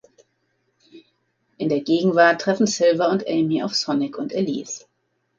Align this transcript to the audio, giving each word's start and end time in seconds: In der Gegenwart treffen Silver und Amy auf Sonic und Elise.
In 1.57 1.69
der 1.69 1.81
Gegenwart 1.81 2.41
treffen 2.41 2.65
Silver 2.65 3.11
und 3.11 3.27
Amy 3.27 3.61
auf 3.61 3.75
Sonic 3.75 4.17
und 4.17 4.33
Elise. 4.33 4.85